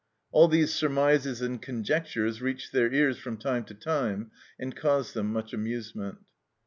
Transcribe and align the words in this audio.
All 0.31 0.47
these 0.47 0.73
surmises 0.73 1.41
and 1.43 1.61
conjectures 1.61 2.41
reached 2.41 2.71
their 2.73 2.91
ears 2.91 3.19
from 3.19 3.37
time 3.37 3.65
to 3.65 3.75
time, 3.75 4.31
and 4.59 4.75
caused 4.75 5.13
them 5.13 5.31
much 5.31 5.53
amusement. 5.53 6.17